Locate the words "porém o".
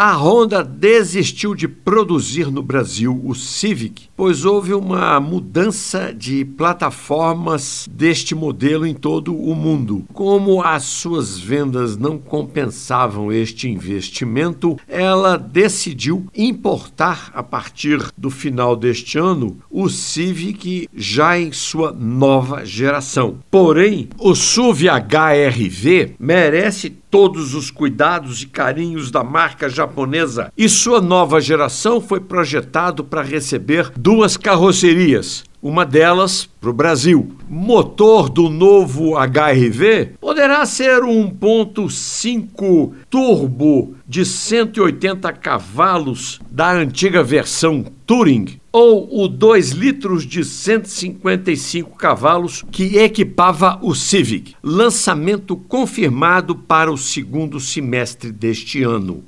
23.50-24.32